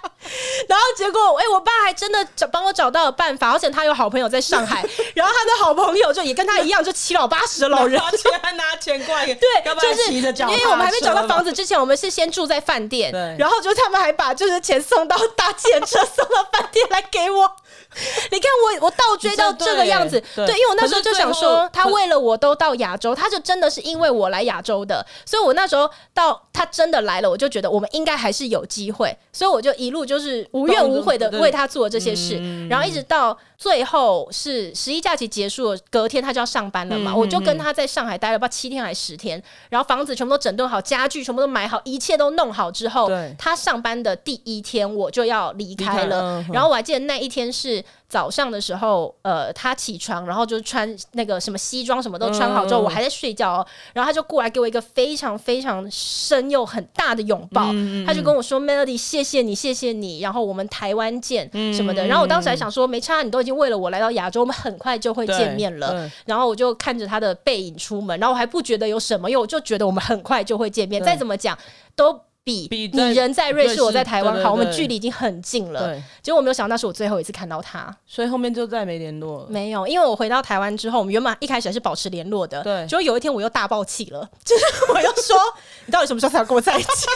[0.69, 4.83] 然后结果，哎、欸，我爸还真的找帮我找到了办法，而且他有好朋友在上海，
[5.15, 9.35] 然后他的好朋友就也跟他一样，就七老八十的老人，拿钱拿钱过来，对，
[9.81, 17.57] 就是因为我们还没找到房子之前，我们是先住在饭店，对，然后就他们还把就是钱送到搭计程车送到饭店来给我。
[18.31, 32.37] 你看我，我倒追到这个样子，对，对，因为我那时候就想说，他为了我都到亚洲，他就真的是因为我来亚洲的，所以我那时候到他真的来了，我就觉得我们应该还是有机会，所以我就一路就是无怨无悔的为他做这些事，
[32.69, 43.09] 然后一直到最后是十一假期结束了，隔天他就要上班了嘛，我就跟他在上海待了不七天还是十天，然后房子全部都整顿好，家具全部都买好，一切都弄好之后，
[43.39, 47.64] 他上班的第一天我就要离开了，然后我还记得那一天是。
[48.09, 53.67] 早上的时候，呃，他起床，然后就穿那个什么西装，什么都穿好之后，嗯、我还在睡觉哦。
[53.93, 62.05] 然后他就过来给我一个非常非常深又很大的拥抱，嗯、他就跟我说、嗯、：“Melody，谢谢你，谢谢你。”然后我们台湾见什么的。
[62.05, 66.11] 嗯、然后我当时还想说，没差，你都已经为了我来到亚洲，我们很快就会见面了。
[66.27, 71.03] 然后我就看着他的背影出门，然后我还不觉得有什么，因为我就觉得我们很快就会见面。
[71.03, 71.59] 再怎么讲
[71.97, 72.21] 都。
[72.45, 75.87] 比你人在瑞士，我在台湾好，我们距离已经很近了。
[75.87, 79.47] 对，结果我没有想到，那是我最后一次看到他，所以后面就再没联络了。
[79.49, 82.63] 没有，因为我回到台湾之后，我们原本一开始还是保持联络的。
[82.63, 85.39] 对，结果有一天我又大爆气了， 就是我又说，
[85.87, 87.07] 你到底什么时候才要跟我在一起？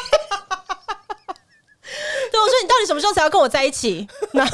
[2.32, 4.08] 对，我说你到底什么时候才要跟我在一起？
[4.32, 4.48] 那。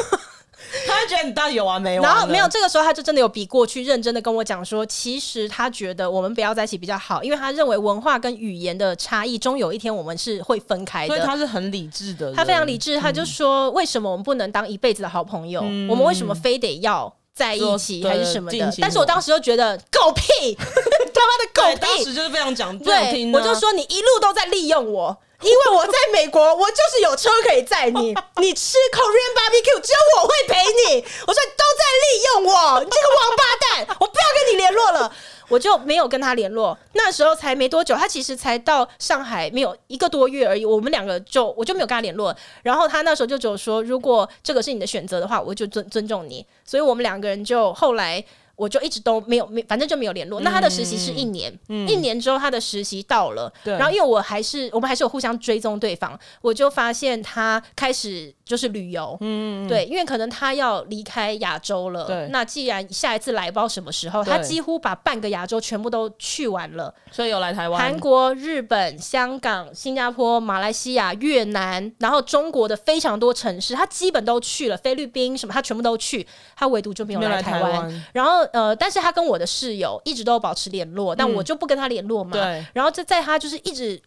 [0.86, 2.10] 他会觉得你到底有完没完？
[2.10, 11.14] 然后没有，这个时候他就真的有比过去认真的跟我讲说，其实他觉得我们不要在一起比较好，因为他认为文化跟语言的差异，终有一天我们是会分开的。
[11.14, 15.60] 所以他是很理智的，他非常理智，他就说，为什么我们不能当一辈子的好朋友？
[15.64, 18.72] 嗯、我们为什么非得要在一起还是什么的？
[18.80, 25.16] 但是我当时就觉得狗屁， 他妈的狗屁，当时就是非常讲对，啊、我就说你一路都在利用我。
[25.44, 28.14] 因为我在美国，我就是有车可以载你。
[28.40, 31.04] 你吃 Korean barbecue，只有我会陪你。
[31.26, 33.96] 我说都在利用我，你这个王八蛋！
[34.00, 35.12] 我不要跟你联络了，
[35.48, 36.76] 我就没有跟他联络。
[36.94, 40.64] 那时候才没多久，他其实才到上海没有一个多月而已。
[40.64, 42.34] 我们两个就我就没有跟他联络。
[42.62, 46.46] 然后他那时候就只有说，如果这个是你的选择的话，我就尊尊重你。
[46.64, 48.24] 所以我们两个人就后来。
[48.56, 50.40] 我就一直都没有没，反正就没有联络。
[50.40, 58.34] 嗯、那他的实习是一年，嗯、一年之后他的实习到了，对然后因为我还是我们还是有互相追踪对方，我就发现他开始。
[58.44, 62.28] 就是旅游，嗯，对，因为可能他要离开亚洲了，对。
[62.30, 78.04] 那既然下一次来不知道什么时候，他几乎把半个亚洲全部都去完了，所以有来台湾、韩国、日本、香港、新加坡、马来西亚、越南，然后中国的非常多城市，他基本都去了，菲律宾什么他全部都去，他唯独就没有来台湾。
[78.12, 82.64] 然后呃，但是他跟我的室友一直都保持联络，但我就不跟他联络嘛，对。
[82.72, 84.00] 然后就在他就是一直。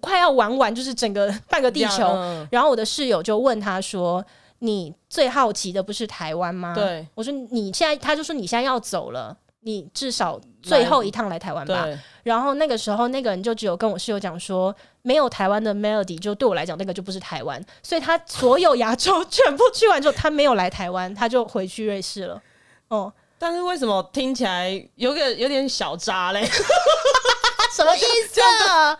[0.00, 2.04] 快要玩完，就是整个半个地球。
[2.04, 4.24] 嗯、然后我的室友就问他说
[4.58, 11.86] ：“你最好奇的不是台湾吗？”对，我说：“你现在，他就说你现在要走了，你至少最后一趟来台湾吧。”
[12.24, 22.42] 然后那个时候，那个人就只有跟我室友讲说：“没有台湾的 Melody，就对我来讲，那个就不是台湾。”所以他所有亚洲 全部去完之后，他没有来台湾，他就回去瑞士了。
[22.88, 26.44] 哦，但是为什么听起来有个有点小渣嘞？
[27.72, 28.98] 什么意思啊？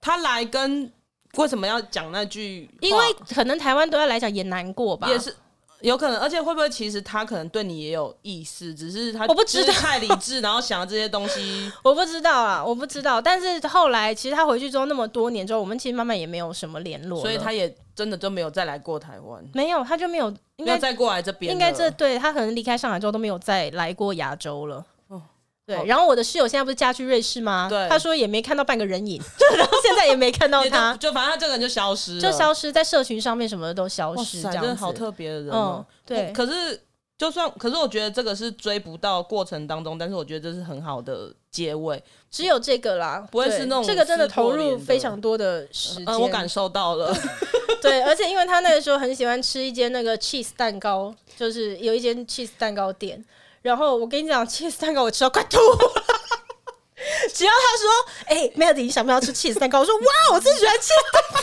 [0.00, 0.90] 他来跟
[1.36, 2.68] 为什么要讲那句？
[2.80, 5.34] 因为可能台湾对他来讲也难过吧，也是
[5.82, 6.18] 有可能。
[6.18, 13.20] 而且会不会其实他可能对你也有意思，只是他我不知道太理智， 然后想要这些东西， 我不知道啊，我不知道。
[13.20, 24.84] 但是后来其实他回去之后那么多年之后，我们其实慢慢也没有什么联络，所以他也真的就没有再来过台湾，没有，他就没有应该再过来这边，应该这对他可能离开上海之后都没有再来过亚洲了。
[25.76, 27.68] 对，然后我的室友现在不是嫁去瑞士吗？
[27.68, 29.20] 对，他说也没看到半个人影，
[29.56, 34.74] 然 后现在也没看到他， 就反正他这个人就消失了，就消失在社群上面，什么的都消失，这样子。
[34.74, 35.84] 好特别的人哦。
[36.04, 36.80] 对，可是
[37.16, 47.14] 就算，可是我觉得这个是追不到过程当中，但是我觉得这是很好的结尾，只有这个啦，不会是那种这个真的投入非常多的时间，我感受到了。
[47.80, 53.24] 对，而且因为他那个时候很喜欢吃一间那个 cheese 蛋糕，就是有一间 cheese 蛋糕店。
[53.62, 56.02] 然后我跟你讲，cheese 蛋糕我吃到快吐了。
[57.34, 57.90] 只要他说
[58.26, 61.40] ：“哎、欸、，Melody，你想不想吃 cheese 蛋糕？”我说：“哇，我最喜欢 cheese 蛋糕。”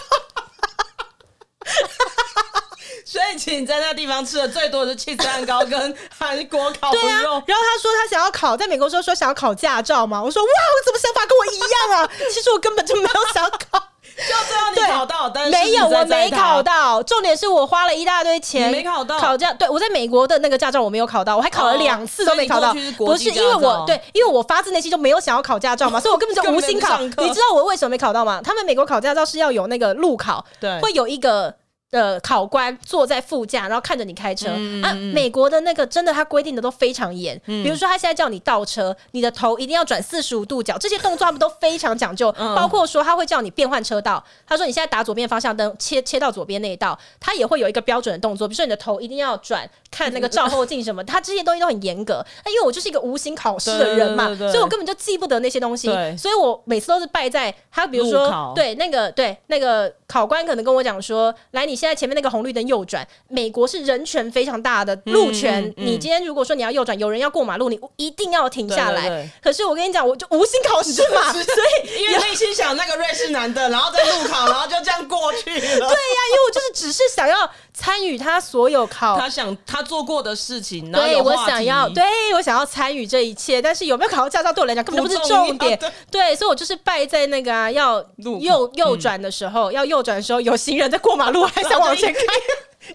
[3.06, 7.02] 所以，其实你在那个地方吃的最多的是 cheese 蛋糕跟韩国烤肉。
[7.02, 7.22] 对啊。
[7.22, 10.22] 然后他说他想要考，在美国时候说想要考驾照嘛。
[10.22, 12.10] 我说：“哇，我怎么想法跟我一样啊？
[12.32, 13.84] 其实我根本就没有想考。”
[14.28, 17.02] 就最后你考到，但是没有，我没考到。
[17.04, 19.54] 重点是我花了一大堆钱，没考到考驾。
[19.54, 22.74] 对，我在美国的那个驾照我没有考到，我还考了两次都没考到。
[22.98, 27.00] 不是因为我对，因为我发自内心就没有想要考驾照嘛， 所以我根本就无心考。
[27.00, 28.42] 你知道我为什么没考到吗？
[28.44, 31.54] 他们美国考驾照是要有那个路考，对，会有一个。
[31.92, 34.94] 的考官坐在副驾，然后看着你开车、嗯、啊。
[34.94, 37.40] 美国的那个真的，他规定的都非常严。
[37.48, 42.34] 嗯、比如说，他现在叫你倒车，你的头一定要转四十五度角，这些动作他们都非常讲究。
[42.38, 44.24] 嗯、包括说，他会叫你变换车道。
[44.46, 48.48] 他说，你现在打左边方向灯，切切到左边那一道，他也会有一个标准的动作。
[48.48, 52.26] 比如说，你的头一定要转，看那个照后镜什么， 他这些东西都很严格。
[52.46, 55.88] 那因为我就是一个无心考试的人嘛，所以我根本就记不得那些东西。
[56.18, 62.60] 所以我每次都是败在他，比如说，考对那个对那个考官可能跟我讲说，来，你现在前面那个红绿灯。
[62.70, 65.64] 右转，美国是人权非常大的路权。
[65.70, 69.28] 嗯嗯、你今天如果说你要右转，有人要过马路，你一定要停下来。
[69.42, 75.60] 可是我跟你讲，我就无心考试嘛， 所以因为内心想那个瑞士男的，然后在路考，然后就这样过去了。
[75.60, 80.92] 对呀，因为我就是只是想要参与他所有考，他想他做过的事情。
[80.92, 82.04] 对，我想要，对
[82.34, 85.78] 我想要参与这一切，但是有没有考到驾照对我来讲根本就不是重点。
[85.80, 92.20] 对，对，所以我就是败在那个、啊、要右右转的时候，嗯、要右转的时候有行人在过马路，还想往前开。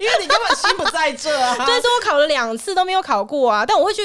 [0.01, 1.55] 因为你根本心不在这啊！
[1.67, 3.67] 对，所以我考了两次都没有考过啊。
[3.67, 4.03] 但我会去，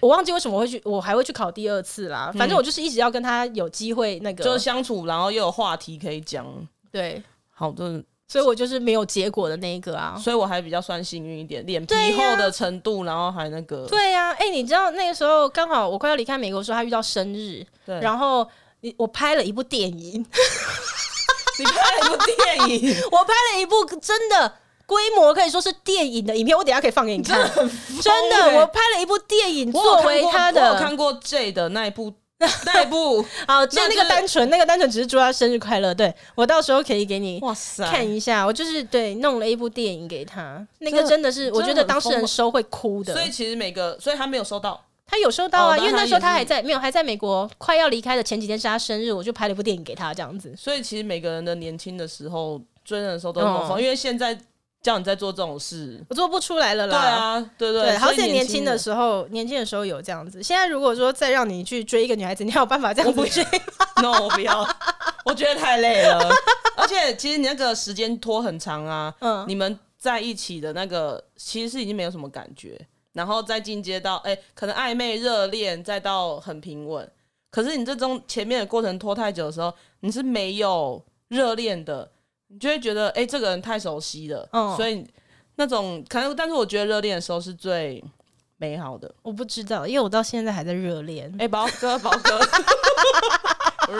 [0.00, 2.32] 我忘记为什么我会去，我还会去考第二次啦。
[2.36, 6.46] 反正我就是一直要跟他有机会那个，就是相处，然后又有话题可以讲。
[6.90, 7.22] 对，
[7.52, 10.16] 好的，所以我就是没有结果的那一个啊。
[10.22, 13.86] 所以我还比较算幸运一点，脸皮厚的程度，然后还那个。
[13.86, 18.46] 对呀，哎，你知道那个时候刚好我快要离开美国的时候，他遇到生日，对，然后
[18.80, 20.24] 你我拍了一部电影，
[21.58, 24.54] 你拍了一部电影， 我拍了一部真的。
[24.88, 27.38] 规模可以说是电影的影片，我等下可以放给你看。
[27.54, 30.72] 真的，我拍了一部电影作为他的。
[30.72, 32.10] 我看过 J 的那一部，
[32.64, 33.24] 那一部。
[33.46, 35.94] 好，就那个单纯，那个单纯只是祝他生日快乐。
[35.94, 38.44] 对，我到时候可以给你哇塞看一下。
[38.44, 43.12] 我就是对弄了一部电影给他，那个真的是我觉得当事人收会哭的。
[43.12, 50.54] 所以其实每个，所以他没有收到，他有收到啊，因为那时候他还在没有还在美国，快要离开的前几天是他生日，我就拍了一部电影给他这样子。
[50.56, 54.38] 所以其实每个人的年轻的时候追人的时候都很疯，因为现在。
[54.88, 56.98] 叫你在做这种事，我做不出来了啦。
[56.98, 60.42] 对啊，对对，对，好像年轻的时候，年轻的时候有这样子。
[60.42, 63.44] 现在如果说再让你去追一个女孩子，你还有办法这样不追？
[64.00, 64.66] No，我不要，
[65.26, 66.18] 我觉得太累了。
[66.74, 69.14] 而且其实你那个时间拖很长啊。
[69.20, 72.80] 嗯，你们在一起的那个其实是已经没有什么感觉，
[73.12, 77.06] 然后再进阶到哎、欸，可能暧昧热恋，再到很平稳。
[77.50, 79.70] 可是你这种前面的过程拖太久的时候，
[80.00, 82.10] 你是没有热恋的。
[82.48, 85.04] 你就会觉得，哎、欸，这个人太熟悉了，嗯、所以
[85.56, 88.02] 那种可能，但是我觉得热恋的时候是最
[88.56, 89.12] 美好的。
[89.22, 91.30] 我不知道，因为我到现在还在热恋。
[91.34, 92.40] 哎、欸，宝哥，宝哥，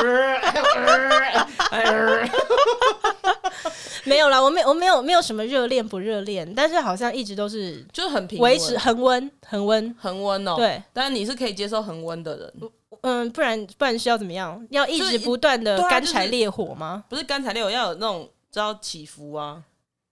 [4.04, 10.54] 没有啦，我没，我没有，没有什么热恋不热恋，但是好像一直都是就是很平，维持恒温，恒温，恒温哦。
[10.56, 12.54] 对，但是你是可以接受恒温的人。
[13.02, 14.66] 嗯，不然不然是要怎么样？
[14.70, 16.86] 要一直不断的干柴烈火吗？
[16.86, 18.26] 啊就是、不是干柴烈火，要有那种。
[18.50, 19.62] 知道起伏啊？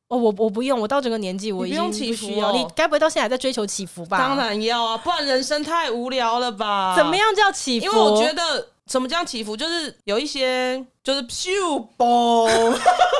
[0.08, 2.52] 哦，我我不用，我到这个年纪我已经不需要。
[2.52, 4.16] 你该不会到现在还在追求起伏吧？
[4.16, 6.94] 当然要啊，不然人生太无聊了吧？
[6.96, 7.86] 怎么样叫起伏？
[7.86, 12.46] 因为我觉得什么叫起伏，就是有一些就是咻嘣，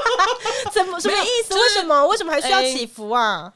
[0.71, 1.55] 怎么什么意思？
[1.55, 3.53] 为什么为什么还需要祈福啊？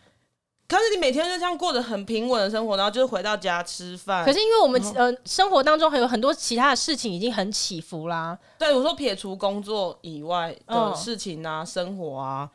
[0.70, 4.24] 可是你每天就这样过着很平稳的生活，然后就是回到家吃饭。
[4.24, 8.38] 可是因为我们呃生活当中还有很多其他的事情已经很起伏啦。
[8.56, 12.48] 对，我说撇除工作以外的事情啊，生活啊，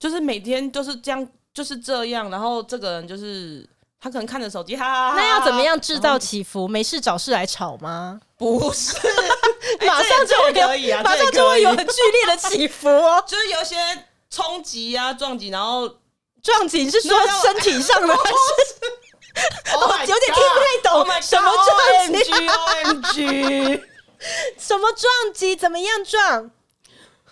[0.00, 2.28] 就是每天就是这样，就是这样。
[2.28, 3.64] 然后这个人就是
[4.00, 5.16] 他可能看着手机，哈哈哈。
[5.16, 6.66] 那要怎么样制造起伏？
[6.66, 8.20] 没事找事来吵吗？
[8.36, 8.96] 不是，
[9.86, 13.76] 马上就会可以啊，马上就会有很剧烈的起伏哦， 就是有些
[14.28, 15.88] 冲击啊、撞击，然后。
[16.42, 18.34] 撞击是说身体上的 还是？
[19.76, 21.78] 我有点听不太懂什么撞
[23.12, 23.24] 击
[24.58, 25.54] 什么撞击？
[25.56, 26.50] 怎么样撞？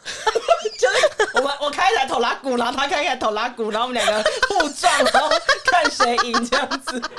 [0.79, 5.29] 就是我们我开一台头拉鼓，然后他开一台头拉鼓，然后我们两个互撞，然后
[5.65, 7.03] 看谁赢这样子。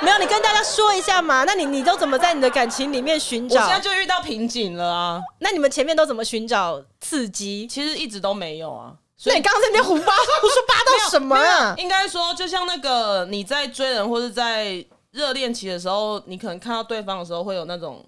[0.00, 1.44] 没有，你跟大家说一下嘛。
[1.44, 3.60] 那你你都怎么在你的感情里面寻找？
[3.60, 5.20] 我现在就遇到瓶颈了啊。
[5.38, 7.66] 那你们前面都怎么寻找刺激？
[7.68, 8.92] 其实一直都没有啊。
[9.16, 11.74] 所以你刚刚在那边胡八胡说八道什么啊？
[11.78, 18.04] 应该说，就像那个你在追人或者在热恋期的时候，你可能看到对方的时候会有那种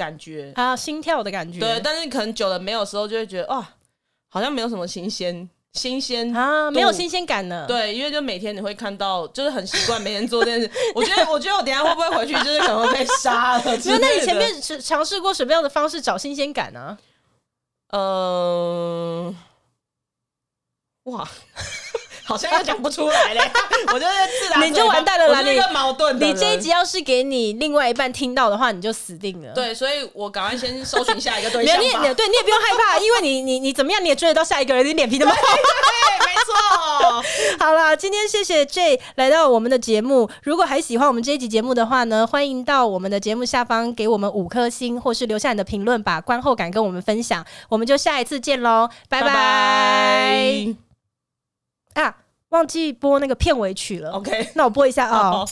[0.00, 1.60] 感觉，啊心跳的感觉。
[1.60, 3.74] 对，但是可能久了没有时候，就会觉得哇，
[4.30, 7.66] 好像没有什么新鲜新鲜啊，没有新鲜感呢。
[7.68, 10.70] 对，因为就每天你会看到，就是很习惯每天做这件事。
[10.96, 13.76] 我觉得，我觉得我等下会不会回去就是可能会被杀了？
[13.76, 16.98] 因为那你前面是尝试过什么样的方式找新鲜感呢？
[17.92, 19.34] 嗯、呃，
[21.04, 21.28] 哇。
[22.30, 23.40] 好像又讲不出来嘞，
[23.92, 26.24] 我就是自然，你就完蛋了啦，你一个矛盾的。
[26.24, 29.52] 你这一集要是给你另外一半听到的话，你就死定了。
[29.52, 31.82] 对，所以我赶快先搜寻下一个对象吧。
[31.82, 35.38] 你也对，你也不用害怕，因为你你你怎么样，你也追得到下一个人，你脸皮那么厚。
[35.42, 36.54] 对，没错。
[37.66, 40.30] 好了，今天谢谢 J 来到我们的节目。
[40.44, 47.44] 如果还喜欢我们这一集节目的话呢，欢迎到我们的节目下方给我们五颗星，或是留下你的评论，把观后感跟我们分享。
[47.68, 50.89] 我们就下一次见喽，拜拜。
[51.94, 52.16] 啊，
[52.50, 54.12] 忘记播那个片尾曲了。
[54.12, 55.30] OK，那我播一下啊。
[55.30, 55.48] 哦、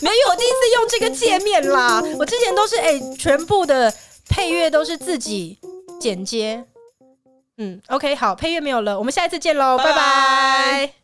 [0.00, 2.02] 没有，我第一次用这个界面啦。
[2.18, 3.92] 我之前都是哎、欸，全部的
[4.28, 5.58] 配乐都是自己
[6.00, 6.64] 剪接。
[7.58, 9.92] 嗯，OK，好，配乐没有了，我们下一次见喽，拜拜。
[9.92, 11.01] 拜拜。